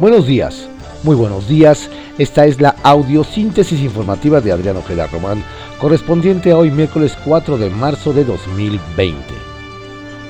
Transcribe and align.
Buenos 0.00 0.26
días, 0.26 0.66
muy 1.02 1.14
buenos 1.14 1.46
días. 1.46 1.90
Esta 2.16 2.46
es 2.46 2.58
la 2.58 2.74
audiosíntesis 2.84 3.82
informativa 3.82 4.40
de 4.40 4.50
Adriano 4.50 4.78
Ojeda 4.78 5.06
Román, 5.06 5.44
correspondiente 5.78 6.52
a 6.52 6.56
hoy 6.56 6.70
miércoles 6.70 7.14
4 7.22 7.58
de 7.58 7.68
marzo 7.68 8.14
de 8.14 8.24
2020. 8.24 9.14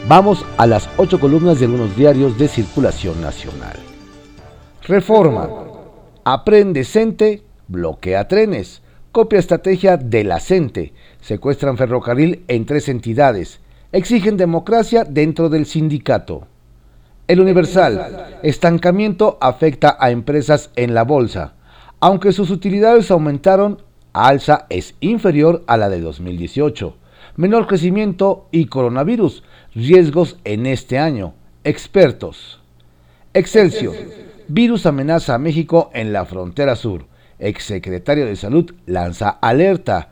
Vamos 0.09 0.45
a 0.57 0.67
las 0.67 0.89
ocho 0.97 1.21
columnas 1.21 1.61
de 1.61 1.67
algunos 1.67 1.95
diarios 1.95 2.37
de 2.37 2.49
circulación 2.49 3.21
nacional. 3.21 3.77
Reforma. 4.89 5.49
Aprende 6.25 6.83
CENTE, 6.83 7.45
bloquea 7.69 8.27
trenes. 8.27 8.83
Copia 9.13 9.39
estrategia 9.39 9.97
de 9.97 10.25
la 10.25 10.41
CENTE. 10.41 10.93
Secuestran 11.21 11.77
ferrocarril 11.77 12.43
en 12.49 12.67
tres 12.67 12.89
entidades. 12.89 13.61
Exigen 13.93 14.37
democracia 14.37 15.05
dentro 15.05 15.49
del 15.49 15.65
sindicato. 15.65 16.49
El 17.31 17.39
Universal, 17.39 18.41
estancamiento 18.43 19.39
afecta 19.41 19.97
a 20.01 20.11
empresas 20.11 20.71
en 20.75 20.95
la 20.95 21.05
bolsa. 21.05 21.53
Aunque 22.01 22.33
sus 22.33 22.51
utilidades 22.51 23.09
aumentaron, 23.13 23.83
alza 24.13 24.67
es 24.69 24.97
inferior 24.99 25.63
a 25.69 25.77
la 25.77 25.89
de 25.89 26.01
2018. 26.01 26.97
Menor 27.37 27.69
crecimiento 27.69 28.49
y 28.51 28.67
coronavirus, 28.67 29.45
riesgos 29.77 30.39
en 30.43 30.67
este 30.67 30.99
año. 30.99 31.35
Expertos. 31.63 32.61
Excelsior, 33.33 33.95
virus 34.49 34.85
amenaza 34.85 35.37
a 35.37 35.39
México 35.39 35.93
en 35.95 36.13
la 36.13 36.25
frontera 36.25 36.75
sur. 36.75 37.07
Exsecretario 37.39 38.27
de 38.27 38.35
Salud 38.35 38.75
lanza 38.87 39.29
alerta. 39.29 40.10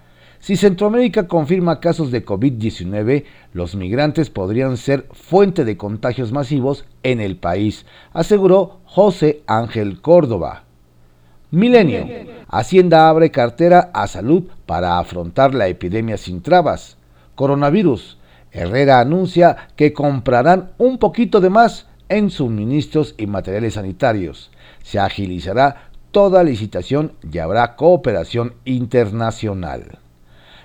Si 0.48 0.56
Centroamérica 0.56 1.28
confirma 1.28 1.78
casos 1.78 2.10
de 2.10 2.24
COVID-19, 2.24 3.24
los 3.52 3.74
migrantes 3.74 4.30
podrían 4.30 4.78
ser 4.78 5.06
fuente 5.12 5.66
de 5.66 5.76
contagios 5.76 6.32
masivos 6.32 6.86
en 7.02 7.20
el 7.20 7.36
país, 7.36 7.84
aseguró 8.14 8.80
José 8.86 9.42
Ángel 9.46 10.00
Córdoba. 10.00 10.64
Milenio. 11.50 12.08
Hacienda 12.48 13.10
abre 13.10 13.30
cartera 13.30 13.90
a 13.92 14.06
salud 14.06 14.44
para 14.64 14.98
afrontar 14.98 15.52
la 15.52 15.68
epidemia 15.68 16.16
sin 16.16 16.40
trabas. 16.40 16.96
Coronavirus. 17.34 18.16
Herrera 18.50 19.00
anuncia 19.00 19.68
que 19.76 19.92
comprarán 19.92 20.70
un 20.78 20.96
poquito 20.96 21.42
de 21.42 21.50
más 21.50 21.88
en 22.08 22.30
suministros 22.30 23.14
y 23.18 23.26
materiales 23.26 23.74
sanitarios. 23.74 24.50
Se 24.82 24.98
agilizará 24.98 25.90
toda 26.10 26.42
licitación 26.42 27.12
y 27.30 27.36
habrá 27.36 27.76
cooperación 27.76 28.54
internacional. 28.64 29.98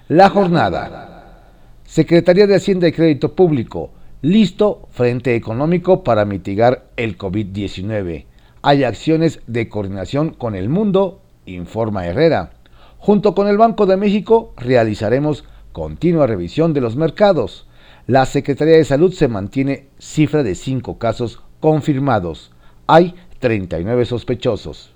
La 0.10 0.30
jornada. 0.30 1.46
Secretaría 1.86 2.46
de 2.46 2.56
Hacienda 2.56 2.90
y 2.90 2.92
Crédito 2.92 3.36
Público. 3.36 3.92
Listo 4.22 4.90
frente 4.92 5.34
económico 5.34 6.04
para 6.04 6.26
mitigar 6.26 6.88
el 6.98 7.18
COVID-19. 7.18 8.26
Hay 8.62 8.84
acciones 8.84 9.40
de 9.48 9.70
coordinación 9.70 10.32
con 10.32 10.56
el 10.56 10.68
mundo, 10.68 11.22
informa 11.46 12.06
Herrera. 12.06 12.52
Junto 12.98 13.34
con 13.34 13.48
el 13.48 13.58
Banco 13.58 13.86
de 13.86 13.96
México 13.96 14.54
realizaremos 14.58 15.46
continua 15.72 16.28
revisión 16.28 16.74
de 16.74 16.82
los 16.82 16.98
mercados. 16.98 17.70
La 18.06 18.26
Secretaría 18.26 18.76
de 18.76 18.84
Salud 18.84 19.14
se 19.14 19.30
mantiene 19.30 19.88
cifra 20.00 20.44
de 20.44 20.56
5 20.56 20.98
casos 20.98 21.42
confirmados. 21.62 22.52
Hay 22.88 23.16
39 23.40 24.04
sospechosos 24.04 24.93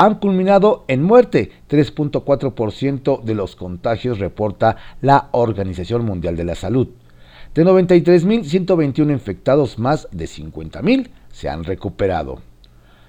han 0.00 0.14
culminado 0.14 0.84
en 0.88 1.02
muerte. 1.02 1.52
3.4% 1.68 3.22
de 3.22 3.34
los 3.34 3.54
contagios 3.54 4.18
reporta 4.18 4.76
la 5.02 5.28
Organización 5.32 6.06
Mundial 6.06 6.36
de 6.36 6.44
la 6.44 6.54
Salud. 6.54 6.88
De 7.54 7.66
93.121 7.66 9.10
infectados, 9.10 9.78
más 9.78 10.08
de 10.10 10.24
50.000 10.24 11.10
se 11.32 11.50
han 11.50 11.64
recuperado. 11.64 12.40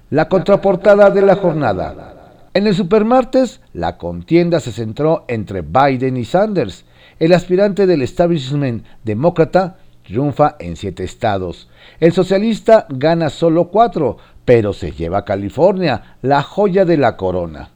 La 0.10 0.28
contraportada 0.28 1.10
de 1.12 1.22
la 1.22 1.38
jornada. 1.38 2.50
En 2.54 2.68
el 2.68 2.76
supermartes, 2.76 3.62
la 3.72 3.98
contienda 3.98 4.60
se 4.60 4.74
centró 4.74 5.24
entre 5.30 5.62
Biden 5.62 6.18
y 6.18 6.26
Sanders. 6.26 6.84
El 7.20 7.32
aspirante 7.32 7.88
del 7.88 8.02
establishment 8.02 8.86
demócrata 9.06 9.78
triunfa 10.04 10.58
en 10.60 10.76
siete 10.76 11.06
estados. 11.06 11.70
El 12.02 12.12
socialista 12.12 12.86
gana 12.90 13.30
solo 13.30 13.70
cuatro, 13.70 14.18
pero 14.52 14.74
se 14.74 14.92
lleva 14.92 15.20
a 15.20 15.24
California, 15.24 16.18
la 16.22 16.44
joya 16.44 16.84
de 16.84 16.98
la 16.98 17.16
corona. 17.16 17.70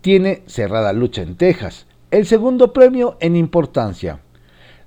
Tiene 0.00 0.42
cerrada 0.46 0.94
lucha 0.94 1.20
en 1.20 1.36
Texas, 1.36 1.86
el 2.10 2.24
segundo 2.24 2.72
premio 2.72 3.18
en 3.20 3.36
importancia. 3.36 4.20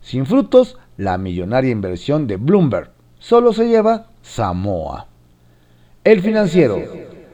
Sin 0.02 0.26
frutos, 0.26 0.80
la 0.98 1.20
millonaria 1.20 1.70
inversión 1.70 2.26
de 2.26 2.38
Bloomberg 2.38 2.90
solo 3.20 3.54
se 3.54 3.68
lleva 3.68 4.08
Samoa. 4.24 5.10
El 6.04 6.24
financiero, 6.24 6.82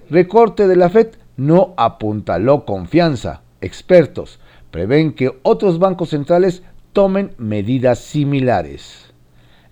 recorte 0.09 0.68
de 0.68 0.75
la 0.75 0.90
Fed 0.90 1.13
no 1.38 1.74
apuntaló 1.78 2.66
confianza. 2.66 3.44
Expertos 3.62 4.42
prevén 4.69 5.13
que 5.13 5.31
otros 5.44 5.80
bancos 5.80 6.09
centrales 6.09 6.62
tomen 6.92 7.36
medidas 7.38 8.00
similares. 8.00 9.13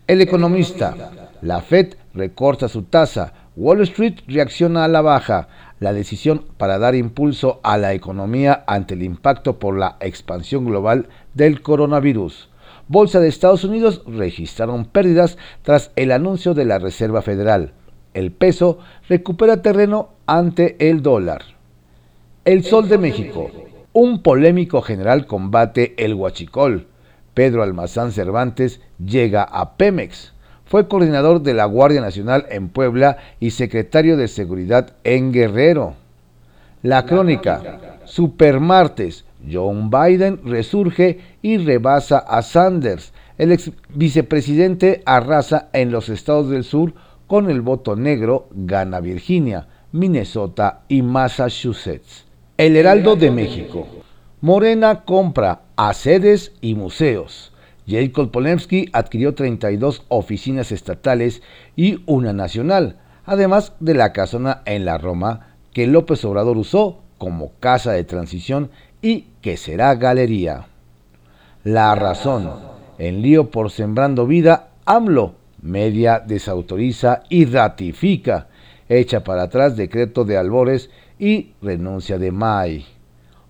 El 0.08 0.22
economista, 0.22 1.12
la 1.42 1.60
Fed 1.60 1.96
recorta 2.14 2.70
su 2.70 2.84
tasa, 2.84 3.34
Wall 3.58 3.82
Street 3.82 4.20
reacciona 4.28 4.86
a 4.86 4.88
la 4.88 5.02
baja. 5.02 5.50
La 5.80 5.94
decisión 5.94 6.46
para 6.58 6.80
dar 6.80 6.96
impulso 6.96 7.60
a 7.64 7.78
la 7.78 7.94
economía 7.94 8.64
ante 8.66 8.94
el 8.94 9.04
impacto 9.04 9.60
por 9.60 9.78
la 9.78 9.98
expansión 10.00 10.66
global 10.66 11.10
del 11.34 11.62
coronavirus. 11.62 12.50
Bolsa 12.88 13.20
de 13.20 13.28
Estados 13.28 13.64
Unidos 13.64 14.04
registraron 14.06 14.86
pérdidas 14.86 15.38
tras 15.64 15.92
el 15.96 16.12
anuncio 16.12 16.54
de 16.54 16.66
la 16.66 16.80
Reserva 16.80 17.22
Federal. 17.22 17.74
El 18.14 18.32
peso 18.32 18.80
recupera 19.10 19.62
terreno 19.62 20.10
ante 20.28 20.90
el 20.90 21.02
dólar. 21.02 21.42
El 22.46 22.64
Sol 22.64 22.88
de 22.88 22.98
México. 22.98 23.52
Un 23.92 24.24
polémico 24.24 24.82
general 24.82 25.26
combate 25.26 25.94
el 25.98 26.14
huachicol. 26.14 26.88
Pedro 27.34 27.64
Almazán 27.64 28.12
Cervantes 28.12 28.82
llega 29.04 29.44
a 29.44 29.76
Pemex. 29.76 30.34
Fue 30.72 30.88
coordinador 30.88 31.42
de 31.42 31.54
la 31.54 31.66
Guardia 31.66 32.00
Nacional 32.00 32.46
en 32.50 32.70
Puebla 32.70 33.18
y 33.42 33.52
secretario 33.52 34.16
de 34.16 34.30
Seguridad 34.30 34.94
en 35.04 35.34
Guerrero. 35.34 35.96
La 36.82 37.06
crónica, 37.06 38.00
Supermartes, 38.06 39.26
John 39.52 39.90
Biden 39.90 40.40
resurge 40.46 41.20
y 41.42 41.58
rebasa 41.58 42.20
a 42.20 42.42
Sanders. 42.42 43.12
El 43.38 43.52
ex 43.52 43.70
vicepresidente 43.90 45.04
arrasa 45.06 45.68
en 45.74 45.92
los 45.92 46.08
estados 46.08 46.50
del 46.50 46.64
sur 46.64 46.94
con 47.28 47.50
el 47.50 47.60
voto 47.60 47.98
negro, 47.98 48.48
gana 48.52 49.02
Virginia, 49.02 49.68
Minnesota 49.92 50.84
y 50.88 51.02
Massachusetts. 51.02 52.24
El 52.56 52.78
Heraldo 52.78 53.18
de 53.18 53.30
México. 53.30 53.88
Morena 54.40 55.04
compra 55.04 55.64
a 55.76 55.94
sedes 55.94 56.54
y 56.62 56.76
museos. 56.76 57.51
Jacob 57.88 58.32
Polemski 58.32 58.90
adquirió 58.94 59.34
32 59.34 60.06
oficinas 60.08 60.72
estatales 60.72 61.42
y 61.76 62.04
una 62.06 62.34
nacional, 62.34 62.98
además 63.26 63.74
de 63.80 63.94
la 63.94 64.14
casona 64.14 64.62
en 64.66 64.86
la 64.86 64.98
Roma 64.98 65.56
que 65.74 65.88
López 65.88 66.24
Obrador 66.26 66.58
usó 66.58 67.00
como 67.18 67.52
casa 67.60 67.92
de 67.92 68.04
transición 68.04 68.72
y 69.02 69.28
que 69.42 69.58
será 69.58 69.96
galería. 69.96 70.68
La 71.64 71.94
razón, 71.96 72.52
en 72.98 73.22
lío 73.22 73.50
por 73.50 73.72
sembrando 73.72 74.28
vida, 74.28 74.70
AMLO, 74.86 75.36
media 75.62 76.20
desautoriza 76.20 77.24
y 77.30 77.46
ratifica, 77.46 78.48
echa 78.90 79.24
para 79.24 79.44
atrás 79.44 79.76
decreto 79.76 80.26
de 80.26 80.38
Albores 80.38 80.90
y 81.20 81.54
renuncia 81.62 82.18
de 82.18 82.32
May. 82.32 82.86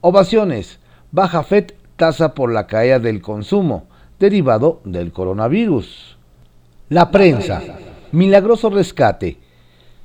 Ovaciones, 0.01 0.79
baja 1.11 1.43
FED 1.43 1.71
tasa 1.95 2.33
por 2.33 2.51
la 2.51 2.67
caída 2.67 2.99
del 2.99 3.21
consumo 3.21 3.85
derivado 4.21 4.79
del 4.85 5.11
coronavirus. 5.11 6.17
La 6.87 7.11
prensa, 7.11 7.61
milagroso 8.13 8.69
rescate. 8.69 9.37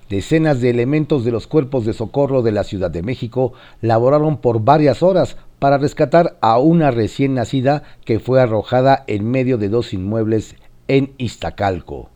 Decenas 0.08 0.60
de 0.60 0.70
elementos 0.70 1.24
de 1.24 1.32
los 1.32 1.46
cuerpos 1.46 1.84
de 1.84 1.92
socorro 1.92 2.42
de 2.42 2.52
la 2.52 2.64
Ciudad 2.64 2.90
de 2.90 3.02
México 3.02 3.52
laboraron 3.80 4.38
por 4.38 4.64
varias 4.64 5.02
horas 5.02 5.36
para 5.58 5.78
rescatar 5.78 6.36
a 6.40 6.58
una 6.58 6.90
recién 6.90 7.34
nacida 7.34 7.82
que 8.04 8.18
fue 8.18 8.40
arrojada 8.40 9.04
en 9.06 9.30
medio 9.30 9.58
de 9.58 9.68
dos 9.68 9.92
inmuebles 9.92 10.56
en 10.88 11.12
Iztacalco. 11.18 12.08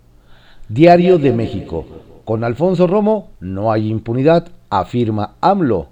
Diario 0.69 1.19
de 1.19 1.33
México. 1.33 1.85
Con 2.25 2.45
Alfonso 2.45 2.87
Romo 2.87 3.31
no 3.41 3.73
hay 3.73 3.91
impunidad, 3.91 4.49
afirma 4.71 5.35
AMLO 5.41 5.89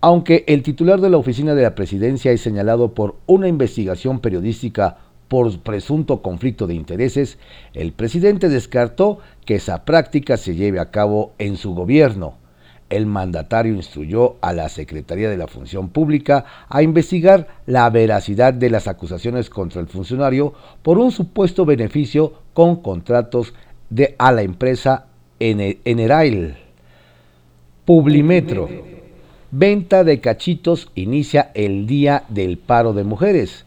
aunque 0.00 0.44
el 0.46 0.62
titular 0.62 1.00
de 1.00 1.10
la 1.10 1.16
oficina 1.16 1.54
de 1.54 1.62
la 1.62 1.74
presidencia 1.74 2.30
es 2.30 2.40
señalado 2.40 2.94
por 2.94 3.16
una 3.26 3.48
investigación 3.48 4.20
periodística 4.20 4.98
por 5.28 5.58
presunto 5.60 6.22
conflicto 6.22 6.66
de 6.66 6.74
intereses, 6.74 7.38
el 7.74 7.92
presidente 7.92 8.48
descartó 8.48 9.18
que 9.44 9.56
esa 9.56 9.84
práctica 9.84 10.36
se 10.36 10.54
lleve 10.54 10.80
a 10.80 10.90
cabo 10.90 11.32
en 11.38 11.56
su 11.56 11.74
gobierno. 11.74 12.34
El 12.90 13.04
mandatario 13.04 13.74
instruyó 13.74 14.36
a 14.40 14.54
la 14.54 14.70
Secretaría 14.70 15.28
de 15.28 15.36
la 15.36 15.46
Función 15.46 15.90
Pública 15.90 16.46
a 16.70 16.82
investigar 16.82 17.46
la 17.66 17.88
veracidad 17.90 18.54
de 18.54 18.70
las 18.70 18.88
acusaciones 18.88 19.50
contra 19.50 19.82
el 19.82 19.88
funcionario 19.88 20.54
por 20.82 20.98
un 20.98 21.10
supuesto 21.10 21.66
beneficio 21.66 22.32
con 22.54 22.76
contratos 22.76 23.52
de 23.90 24.14
a 24.18 24.32
la 24.32 24.40
empresa 24.40 25.06
Enerail. 25.38 26.56
Publimetro. 27.84 28.68
Venta 29.50 30.04
de 30.04 30.20
cachitos 30.20 30.90
inicia 30.94 31.50
el 31.54 31.86
Día 31.86 32.24
del 32.28 32.58
Paro 32.58 32.94
de 32.94 33.04
Mujeres. 33.04 33.64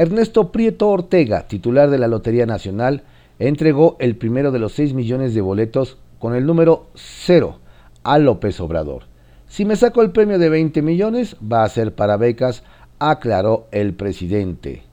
Ernesto 0.00 0.50
Prieto 0.50 0.88
Ortega, 0.88 1.46
titular 1.46 1.90
de 1.90 1.98
la 1.98 2.08
Lotería 2.08 2.46
Nacional, 2.46 3.02
entregó 3.38 3.98
el 4.00 4.16
primero 4.16 4.50
de 4.50 4.58
los 4.58 4.72
6 4.72 4.94
millones 4.94 5.34
de 5.34 5.42
boletos 5.42 5.98
con 6.18 6.34
el 6.34 6.46
número 6.46 6.86
0 6.94 7.58
a 8.02 8.18
López 8.18 8.58
Obrador. 8.60 9.02
Si 9.46 9.66
me 9.66 9.76
saco 9.76 10.00
el 10.00 10.10
premio 10.10 10.38
de 10.38 10.48
20 10.48 10.80
millones, 10.80 11.36
va 11.40 11.64
a 11.64 11.68
ser 11.68 11.94
para 11.94 12.16
becas, 12.16 12.62
aclaró 12.98 13.66
el 13.72 13.92
presidente. 13.92 14.84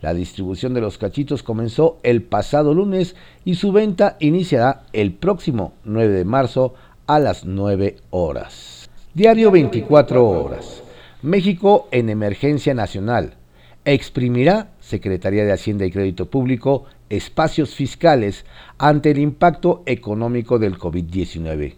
La 0.00 0.14
distribución 0.14 0.72
de 0.72 0.80
los 0.80 0.96
cachitos 0.96 1.42
comenzó 1.42 1.98
el 2.02 2.22
pasado 2.22 2.72
lunes 2.72 3.16
y 3.44 3.56
su 3.56 3.70
venta 3.70 4.16
iniciará 4.18 4.84
el 4.94 5.12
próximo 5.12 5.74
9 5.84 6.10
de 6.10 6.24
marzo 6.24 6.72
a 7.06 7.18
las 7.18 7.44
9 7.44 7.96
horas. 8.08 8.88
Diario 9.12 9.50
24 9.50 10.26
horas. 10.26 10.82
México 11.20 11.86
en 11.90 12.08
emergencia 12.08 12.72
nacional 12.72 13.34
exprimirá 13.84 14.70
Secretaría 14.80 15.44
de 15.44 15.52
Hacienda 15.52 15.84
y 15.84 15.90
Crédito 15.90 16.30
Público 16.30 16.84
espacios 17.10 17.74
fiscales 17.74 18.44
ante 18.78 19.10
el 19.10 19.18
impacto 19.18 19.82
económico 19.86 20.58
del 20.58 20.78
COVID-19. 20.78 21.74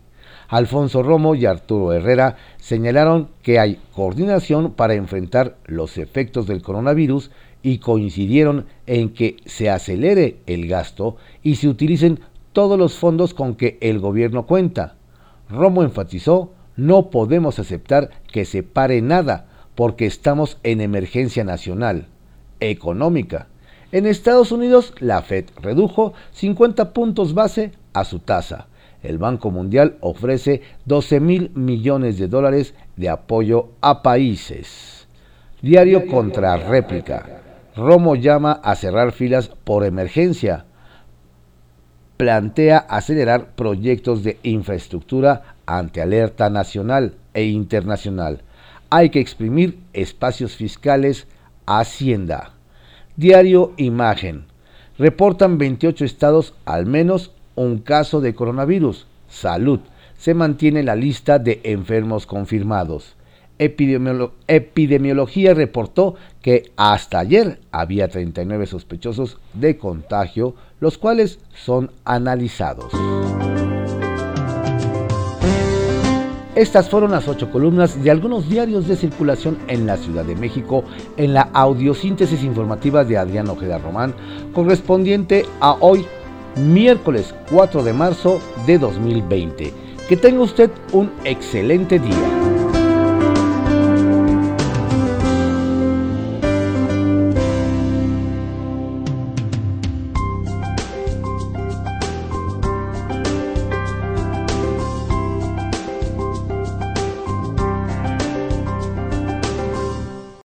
Alfonso 0.49 1.03
Romo 1.03 1.35
y 1.35 1.45
Arturo 1.47 1.93
Herrera 1.93 2.37
señalaron 2.59 3.29
que 3.43 3.59
hay 3.59 3.81
coordinación 3.95 4.73
para 4.73 4.95
enfrentar 4.95 5.57
los 5.67 5.99
efectos 5.99 6.47
del 6.47 6.63
coronavirus 6.63 7.31
y 7.63 7.79
coincidieron 7.79 8.67
en 8.87 9.09
que 9.11 9.39
se 9.45 9.71
acelere 9.71 10.37
el 10.47 10.69
gasto 10.69 11.17
y 11.43 11.57
se 11.57 11.69
utilicen 11.69 12.21
todos 12.53 12.79
los 12.79 12.95
fondos 12.95 13.35
con 13.35 13.57
que 13.57 13.77
el 13.81 13.99
gobierno 13.99 14.47
cuenta. 14.47 14.95
Romo 15.51 15.83
enfatizó, 15.83 16.53
no 16.77 17.11
podemos 17.11 17.59
aceptar 17.59 18.11
que 18.31 18.45
se 18.45 18.63
pare 18.63 19.03
nada 19.03 19.49
porque 19.77 20.07
estamos 20.07 20.59
en 20.65 20.81
emergencia 20.81 21.45
nacional, 21.45 22.09
económica. 22.59 23.47
En 23.93 24.07
Estados 24.07 24.51
Unidos, 24.51 24.95
la 24.99 25.23
Fed 25.23 25.45
redujo 25.63 26.15
50 26.33 26.93
puntos 26.93 27.35
base 27.35 27.71
a 27.93 28.05
su 28.05 28.19
tasa. 28.19 28.67
El 29.03 29.19
Banco 29.19 29.51
Mundial 29.51 29.99
ofrece 30.01 30.63
12 30.87 31.21
mil 31.21 31.51
millones 31.55 32.19
de 32.19 32.27
dólares 32.27 32.75
de 32.97 33.09
apoyo 33.11 33.69
a 33.81 34.03
países. 34.03 35.07
Diario 35.63 36.07
contra 36.09 36.57
réplica. 36.57 37.43
Romo 37.77 38.17
llama 38.17 38.53
a 38.65 38.75
cerrar 38.75 39.13
filas 39.13 39.49
por 39.49 39.85
emergencia. 39.85 40.65
Plantea 42.17 42.79
acelerar 42.79 43.55
proyectos 43.55 44.25
de 44.25 44.39
infraestructura 44.43 45.57
ante 45.67 46.01
alerta 46.01 46.49
nacional 46.49 47.15
e 47.35 47.45
internacional 47.45 48.41
hay 48.91 49.11
que 49.11 49.21
exprimir 49.21 49.79
espacios 49.93 50.57
fiscales 50.57 51.27
a 51.67 51.81
Hacienda. 51.81 52.53
Diario 53.17 53.73
Imagen. 53.77 54.45
Reportan 54.99 55.59
28 55.59 56.05
estados 56.05 56.55
al 56.65 56.87
menos 56.87 57.33
un 57.55 57.79
caso 57.79 58.21
de 58.21 58.35
coronavirus. 58.35 59.07
Salud. 59.29 59.81
Se 60.17 60.35
mantiene 60.35 60.83
la 60.83 60.97
lista 60.97 61.39
de 61.39 61.61
enfermos 61.65 62.27
confirmados. 62.27 63.17
epidemiología 63.59 65.55
reportó 65.55 66.17
que 66.43 66.73
hasta 66.77 67.19
ayer 67.19 67.61
había 67.73 68.09
39 68.09 68.67
sospechosos 68.67 69.39
de 69.55 69.79
contagio, 69.79 70.55
los 70.81 70.99
cuales 70.99 71.41
son 71.55 71.91
analizados. 72.05 72.93
Estas 76.57 76.89
fueron 76.89 77.11
las 77.11 77.29
ocho 77.29 77.51
columnas 77.51 78.03
de 78.03 78.11
algunos 78.11 78.49
diarios 78.49 78.89
de 78.89 78.97
circulación 78.97 79.59
en 79.69 79.87
la 79.87 79.99
Ciudad 79.99 80.25
de 80.25 80.35
México 80.35 80.85
en 81.19 81.35
la 81.35 81.51
audiosíntesis 81.53 82.43
informativa 82.43 83.05
de 83.05 83.19
Adrián 83.19 83.51
Ojeda 83.51 83.77
Román, 83.77 84.15
correspondiente 84.55 85.45
a 85.61 85.77
hoy, 85.81 86.07
miércoles 86.57 87.35
4 87.51 87.83
de 87.83 87.93
marzo 87.93 88.41
de 88.67 88.79
2020. 88.79 89.75
Que 90.09 90.17
tenga 90.17 90.41
usted 90.41 90.71
un 90.93 91.13
excelente 91.25 91.99
día. 91.99 92.46